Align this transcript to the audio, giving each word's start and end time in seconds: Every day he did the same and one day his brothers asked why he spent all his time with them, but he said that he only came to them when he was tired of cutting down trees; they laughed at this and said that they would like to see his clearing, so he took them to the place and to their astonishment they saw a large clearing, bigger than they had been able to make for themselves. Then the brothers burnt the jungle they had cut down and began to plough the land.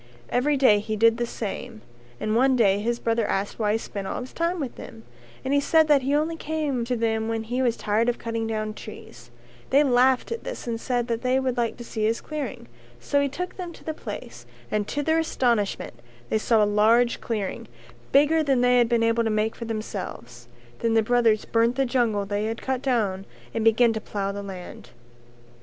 Every 0.29 0.57
day 0.57 0.79
he 0.79 0.95
did 0.95 1.17
the 1.17 1.27
same 1.27 1.83
and 2.19 2.35
one 2.35 2.55
day 2.55 2.79
his 2.79 2.97
brothers 2.97 3.27
asked 3.29 3.59
why 3.59 3.73
he 3.73 3.77
spent 3.77 4.07
all 4.07 4.19
his 4.19 4.33
time 4.33 4.59
with 4.59 4.73
them, 4.75 5.03
but 5.43 5.51
he 5.51 5.59
said 5.59 5.87
that 5.89 6.01
he 6.01 6.15
only 6.15 6.35
came 6.35 6.83
to 6.85 6.95
them 6.95 7.27
when 7.29 7.43
he 7.43 7.61
was 7.61 7.77
tired 7.77 8.09
of 8.09 8.17
cutting 8.17 8.47
down 8.47 8.73
trees; 8.73 9.29
they 9.69 9.83
laughed 9.83 10.31
at 10.31 10.43
this 10.43 10.65
and 10.65 10.81
said 10.81 11.07
that 11.07 11.21
they 11.21 11.39
would 11.39 11.55
like 11.55 11.77
to 11.77 11.83
see 11.83 12.03
his 12.03 12.19
clearing, 12.19 12.67
so 12.99 13.21
he 13.21 13.29
took 13.29 13.57
them 13.57 13.71
to 13.73 13.83
the 13.83 13.93
place 13.93 14.47
and 14.71 14.87
to 14.87 15.03
their 15.03 15.19
astonishment 15.19 15.93
they 16.29 16.39
saw 16.39 16.63
a 16.63 16.65
large 16.65 17.21
clearing, 17.21 17.67
bigger 18.11 18.41
than 18.41 18.61
they 18.61 18.79
had 18.79 18.89
been 18.89 19.03
able 19.03 19.23
to 19.23 19.29
make 19.29 19.55
for 19.55 19.65
themselves. 19.65 20.47
Then 20.79 20.95
the 20.95 21.03
brothers 21.03 21.45
burnt 21.45 21.75
the 21.75 21.85
jungle 21.85 22.25
they 22.25 22.45
had 22.45 22.59
cut 22.63 22.81
down 22.81 23.25
and 23.53 23.63
began 23.63 23.93
to 23.93 24.01
plough 24.01 24.31
the 24.31 24.41
land. 24.41 24.89